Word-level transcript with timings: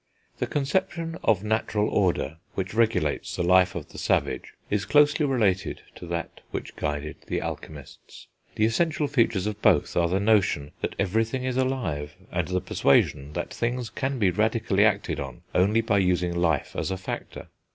The 0.39 0.47
conception 0.47 1.19
of 1.23 1.43
natural 1.43 1.87
order 1.87 2.37
which 2.55 2.73
regulates 2.73 3.35
the 3.35 3.43
life 3.43 3.75
of 3.75 3.89
the 3.89 3.99
savage 3.99 4.53
is 4.67 4.83
closely 4.83 5.27
related 5.27 5.83
to 5.93 6.07
that 6.07 6.41
which 6.49 6.75
guided 6.75 7.17
the 7.27 7.39
alchemists. 7.39 8.25
The 8.55 8.65
essential 8.65 9.07
features 9.07 9.45
of 9.45 9.61
both 9.61 9.95
are 9.95 10.07
the 10.09 10.19
notion 10.19 10.71
that 10.81 10.95
everything 10.97 11.43
is 11.43 11.55
alive, 11.55 12.15
and 12.31 12.47
the 12.47 12.61
persuasion 12.61 13.33
that 13.33 13.53
things 13.53 13.91
can 13.91 14.17
be 14.17 14.31
radically 14.31 14.83
acted 14.83 15.19
on 15.19 15.43
only 15.53 15.81
by 15.81 15.99
using 15.99 16.33
life 16.35 16.75
as 16.75 16.89
a 16.89 16.97
factor. 16.97 17.49